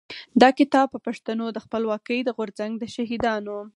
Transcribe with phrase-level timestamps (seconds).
[0.41, 3.57] دا کتاب د پښتنو د خپلواکۍ د غورځنګ د شهيدانو.